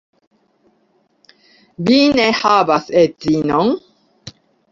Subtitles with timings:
[1.91, 3.71] Vi ne havas edzinon?